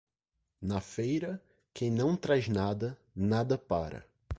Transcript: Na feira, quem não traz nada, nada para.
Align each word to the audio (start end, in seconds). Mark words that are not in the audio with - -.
Na 0.63 0.81
feira, 0.81 1.39
quem 1.75 1.91
não 1.91 2.15
traz 2.15 2.47
nada, 2.47 2.97
nada 3.15 3.55
para. 3.55 4.03